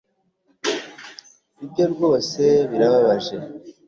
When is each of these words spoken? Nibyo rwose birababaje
Nibyo 1.57 1.83
rwose 1.93 2.39
birababaje 2.69 3.35